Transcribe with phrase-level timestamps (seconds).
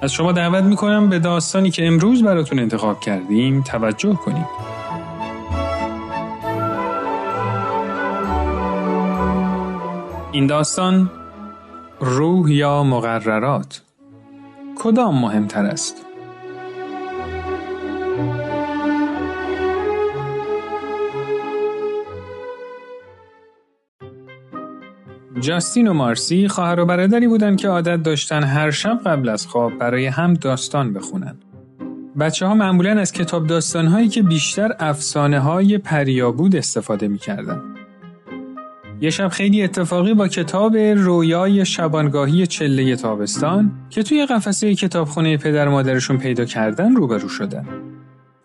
[0.00, 4.46] از شما دعوت می‌کنم به داستانی که امروز براتون انتخاب کردیم توجه کنیم.
[10.32, 11.10] این داستان
[12.00, 13.82] روح یا مقررات
[14.76, 16.07] کدام مهمتر است؟
[25.40, 29.78] جاستین و مارسی خواهر و برادری بودند که عادت داشتن هر شب قبل از خواب
[29.78, 31.36] برای هم داستان بخونن.
[32.18, 37.18] بچه ها معمولا از کتاب داستان هایی که بیشتر افسانه های پریابود استفاده می
[39.00, 45.68] یه شب خیلی اتفاقی با کتاب رویای شبانگاهی چله تابستان که توی قفسه کتابخونه پدر
[45.68, 47.66] مادرشون پیدا کردن روبرو شدن.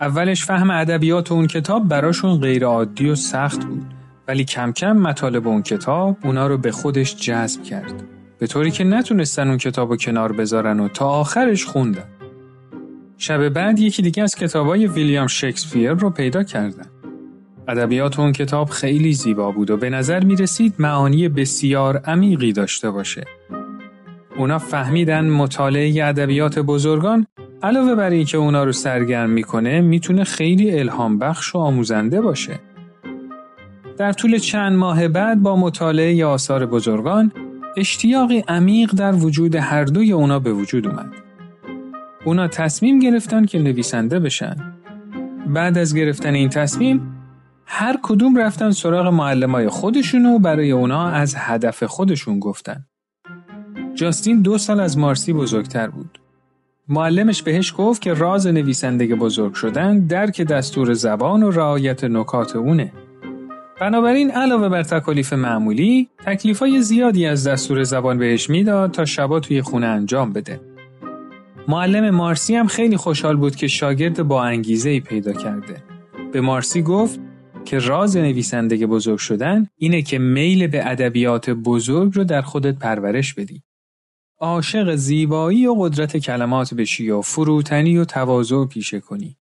[0.00, 3.91] اولش فهم ادبیات اون کتاب براشون غیر عادی و سخت بود
[4.28, 8.04] ولی کم کم مطالب اون کتاب اونا رو به خودش جذب کرد.
[8.38, 12.04] به طوری که نتونستن اون کتاب رو کنار بذارن و تا آخرش خوندن.
[13.18, 16.86] شب بعد یکی دیگه از کتابای ویلیام شکسپیر رو پیدا کردن.
[17.68, 22.90] ادبیات اون کتاب خیلی زیبا بود و به نظر می رسید معانی بسیار عمیقی داشته
[22.90, 23.24] باشه.
[24.36, 27.26] اونا فهمیدن مطالعه ادبیات بزرگان
[27.62, 32.60] علاوه بر اینکه اونا رو سرگرم می‌کنه می‌تونه خیلی الهام بخش و آموزنده باشه.
[34.02, 37.32] در طول چند ماه بعد با مطالعه آثار بزرگان
[37.76, 41.12] اشتیاقی عمیق در وجود هر دوی اونا به وجود اومد.
[42.24, 44.56] اونا تصمیم گرفتن که نویسنده بشن.
[45.46, 47.16] بعد از گرفتن این تصمیم
[47.66, 52.86] هر کدوم رفتن سراغ معلمای خودشون و برای اونا از هدف خودشون گفتن.
[53.94, 56.18] جاستین دو سال از مارسی بزرگتر بود.
[56.88, 62.92] معلمش بهش گفت که راز نویسندگی بزرگ شدن درک دستور زبان و رعایت نکات اونه.
[63.80, 69.62] بنابراین علاوه بر تکالیف معمولی، تکلیفای زیادی از دستور زبان بهش می‌داد تا شبا توی
[69.62, 70.60] خونه انجام بده.
[71.68, 75.82] معلم مارسی هم خیلی خوشحال بود که شاگرد با انگیزه ای پیدا کرده.
[76.32, 77.20] به مارسی گفت
[77.64, 83.34] که راز نویسندگی بزرگ شدن اینه که میل به ادبیات بزرگ رو در خودت پرورش
[83.34, 83.62] بدی.
[84.40, 89.36] عاشق زیبایی و قدرت کلمات بشی و فروتنی و تواضع پیشه کنی.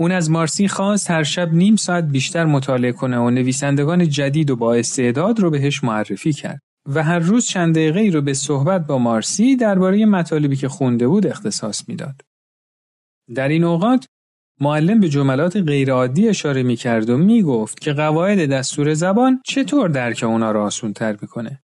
[0.00, 4.56] اون از مارسی خواست هر شب نیم ساعت بیشتر مطالعه کنه و نویسندگان جدید و
[4.56, 8.98] با استعداد رو بهش معرفی کرد و هر روز چند دقیقه رو به صحبت با
[8.98, 12.20] مارسی درباره مطالبی که خونده بود اختصاص می‌داد.
[13.34, 14.06] در این اوقات
[14.60, 19.88] معلم به جملات غیرعادی اشاره می کرد و می گفت که قواعد دستور زبان چطور
[19.88, 21.62] درک اونا را آسون تر می‌کنه.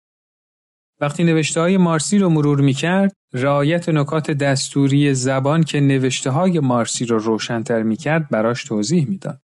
[1.01, 6.59] وقتی نوشته های مارسی رو مرور می کرد، رعایت نکات دستوری زبان که نوشته های
[6.59, 9.41] مارسی رو روشنتر می کرد براش توضیح می‌داد.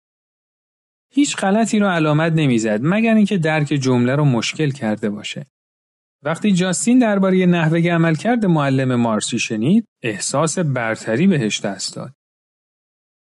[1.13, 5.47] هیچ غلطی رو علامت نمی‌زد مگر اینکه درک جمله رو مشکل کرده باشه.
[6.23, 12.13] وقتی جاستین درباره نحوه عملکرد معلم مارسی شنید، احساس برتری بهش دست داد.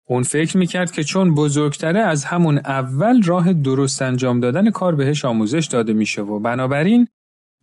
[0.07, 5.25] اون فکر می‌کرد که چون بزرگتره از همون اول راه درست انجام دادن کار بهش
[5.25, 7.07] آموزش داده میشه و بنابراین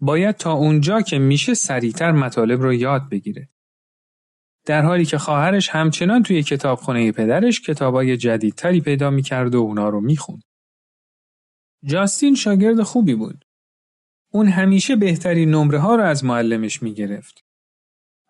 [0.01, 3.49] باید تا اونجا که میشه سریعتر مطالب رو یاد بگیره.
[4.67, 10.01] در حالی که خواهرش همچنان توی کتابخونه پدرش کتابای جدیدتری پیدا می‌کرد و اونا رو
[10.01, 10.43] می‌خوند.
[11.85, 13.45] جاستین شاگرد خوبی بود.
[14.33, 17.45] اون همیشه بهترین نمره ها رو از معلمش می‌گرفت.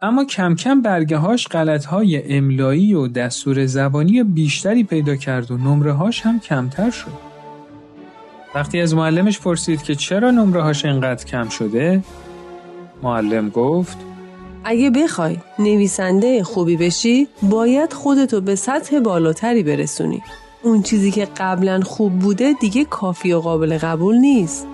[0.00, 5.58] اما کم کم برگه هاش غلط های املایی و دستور زبانی بیشتری پیدا کرد و
[5.58, 7.33] نمره هاش هم کمتر شد.
[8.54, 12.02] وقتی از معلمش پرسید که چرا نمره هاش اینقدر کم شده
[13.02, 13.96] معلم گفت
[14.64, 20.22] اگه بخوای نویسنده خوبی بشی باید خودتو به سطح بالاتری برسونی.
[20.62, 24.66] اون چیزی که قبلا خوب بوده دیگه کافی و قابل قبول نیست.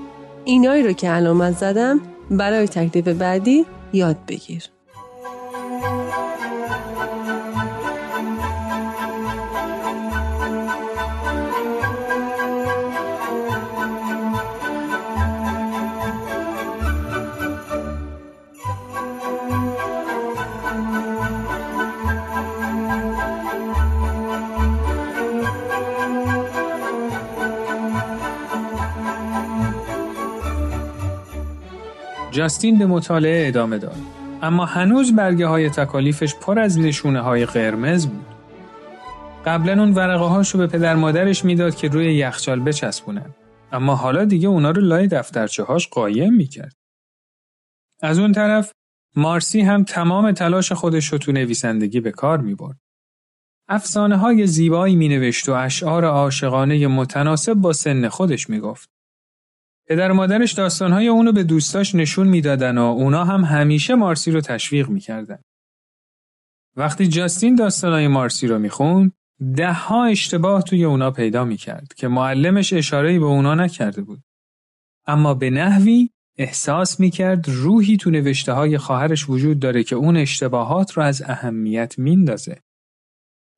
[0.45, 2.01] اینایی رو که علامت زدم
[2.31, 4.63] برای تکلیف بعدی یاد بگیر.
[32.41, 33.97] جاستین به مطالعه ادامه داد.
[34.43, 38.27] اما هنوز برگه های تکالیفش پر از نشونه های قرمز بود.
[39.47, 43.35] قبلا اون ورقه هاشو به پدر مادرش می‌داد که روی یخچال بچسبونن.
[43.73, 46.77] اما حالا دیگه اونا رو لای دفترچه هاش قایم می‌کرد.
[48.03, 48.73] از اون طرف
[49.17, 52.79] مارسی هم تمام تلاش خودش رو تو نویسندگی به کار می‌برد.
[53.69, 59.00] افسانه های زیبایی می نوشت و اشعار عاشقانه متناسب با سن خودش می گفت.
[59.91, 64.41] پدر و مادرش داستانهای اونو به دوستاش نشون می‌دادن و اونا هم همیشه مارسی رو
[64.41, 65.39] تشویق می‌کردن.
[66.77, 69.13] وقتی جاستین داستانهای مارسی رو می‌خوند،
[69.57, 74.23] ده ها اشتباه توی اونا پیدا می‌کرد که معلمش اشارهی به اونا نکرده بود.
[75.07, 80.93] اما به نحوی احساس می‌کرد روحی تو نوشته های خواهرش وجود داره که اون اشتباهات
[80.93, 82.57] رو از اهمیت میندازه.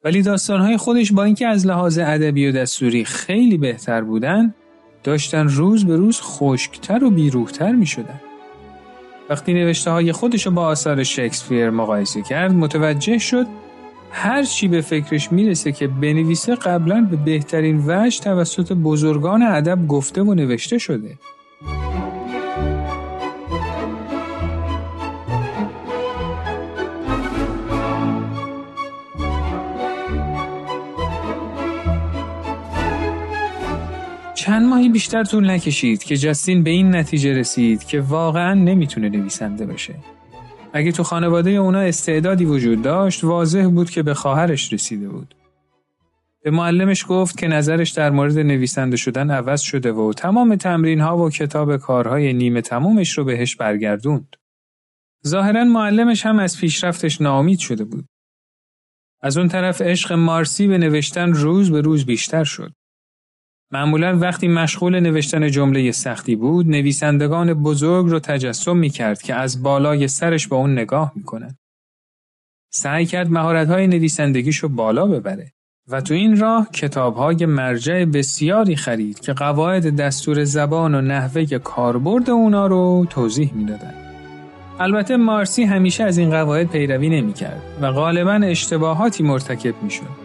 [0.04, 4.54] ولی داستانهای خودش با اینکه از لحاظ ادبی و دستوری خیلی بهتر بودن
[5.04, 8.20] داشتن روز به روز خشکتر و بیروحتر می شدن.
[9.30, 13.46] وقتی نوشته های خودش با آثار شکسپیر مقایسه کرد متوجه شد
[14.10, 20.22] هر چی به فکرش می‌رسه که بنویسه قبلا به بهترین وجه توسط بزرگان ادب گفته
[20.22, 21.18] و نوشته شده.
[34.42, 39.66] چند ماهی بیشتر طول نکشید که جاستین به این نتیجه رسید که واقعا نمی‌تونه نویسنده
[39.66, 39.94] بشه.
[40.72, 45.34] اگه تو خانواده اونا استعدادی وجود داشت واضح بود که به خواهرش رسیده بود.
[46.42, 51.18] به معلمش گفت که نظرش در مورد نویسنده شدن عوض شده و تمام تمرین ها
[51.18, 54.36] و کتاب کارهای نیمه تمومش رو بهش برگردوند.
[55.26, 58.04] ظاهرا معلمش هم از پیشرفتش ناامید شده بود.
[59.20, 62.72] از اون طرف عشق مارسی به نوشتن روز به روز بیشتر شد.
[63.72, 69.62] معمولا وقتی مشغول نوشتن جمله سختی بود نویسندگان بزرگ رو تجسم می کرد که از
[69.62, 71.56] بالای سرش با اون نگاه می کنن.
[72.72, 75.52] سعی کرد مهارت‌های نویسندگیش رو بالا ببره
[75.88, 82.30] و تو این راه کتابهای مرجع بسیاری خرید که قواعد دستور زبان و نحوه کاربرد
[82.30, 83.94] اونا رو توضیح می‌دادند.
[84.80, 90.21] البته مارسی همیشه از این قواعد پیروی نمی‌کرد و غالبا اشتباهاتی مرتکب می‌شد.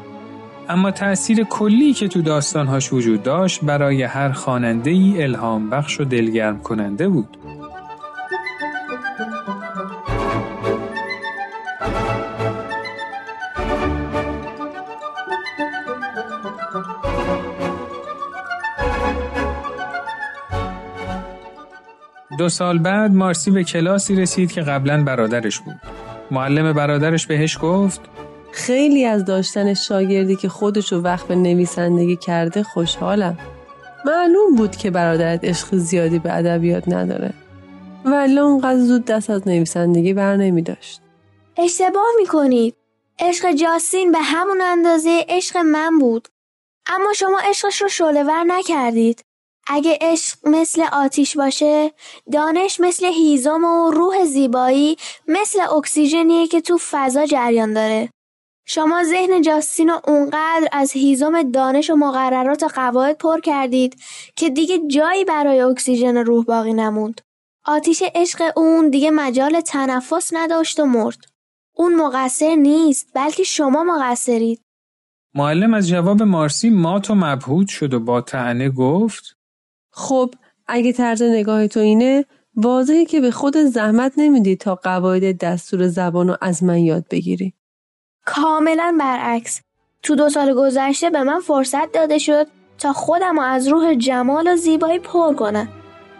[0.69, 6.03] اما تأثیر کلی که تو داستانهاش وجود داشت برای هر خواننده ای الهام بخش و
[6.03, 7.37] دلگرم کننده بود.
[22.37, 25.75] دو سال بعد مارسی به کلاسی رسید که قبلا برادرش بود.
[26.31, 28.01] معلم برادرش بهش گفت
[28.57, 33.37] خیلی از داشتن شاگردی که خودشو وقت به نویسندگی کرده خوشحالم.
[34.05, 37.33] معلوم بود که برادرت عشق زیادی به ادبیات نداره.
[38.05, 41.01] ولی اونقدر زود دست از نویسندگی بر نمی داشت.
[41.57, 42.75] اشتباه می‌کنید.
[43.19, 46.27] عشق جاستین به همون اندازه عشق من بود.
[46.87, 49.23] اما شما عشقش رو شلور نکردید.
[49.67, 51.91] اگه عشق مثل آتیش باشه،
[52.31, 58.09] دانش مثل هیزم و روح زیبایی مثل اکسیژنیه که تو فضا جریان داره.
[58.69, 63.95] شما ذهن جاستین رو اونقدر از هیزم دانش و مقررات و قواعد پر کردید
[64.35, 67.21] که دیگه جایی برای اکسیژن روح باقی نموند.
[67.65, 71.17] آتیش عشق اون دیگه مجال تنفس نداشت و مرد.
[71.75, 74.61] اون مقصر نیست بلکه شما مقصرید.
[75.35, 79.37] معلم از جواب مارسی مات و مبهود شد و با تعنه گفت
[79.91, 80.33] خب
[80.67, 86.27] اگه طرز نگاه تو اینه واضحه که به خود زحمت نمیدی تا قواعد دستور زبان
[86.27, 87.53] رو از من یاد بگیری.
[88.27, 89.61] کاملا برعکس.
[90.03, 94.55] تو دو سال گذشته به من فرصت داده شد تا خودم از روح جمال و
[94.55, 95.67] زیبایی پر کنم.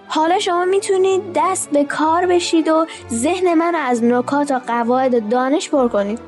[0.08, 5.70] حالا شما می‌تونید دست به کار بشید و ذهن من از نکات و قواعد دانش
[5.70, 6.20] پر کنید.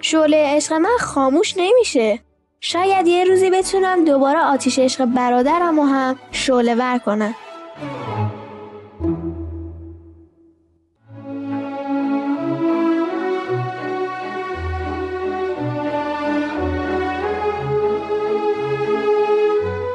[0.00, 2.18] شعله عشق من خاموش نمیشه.
[2.60, 7.34] شاید یه روزی بتونم دوباره آتیش عشق برادرم و هم شعله ور کنم.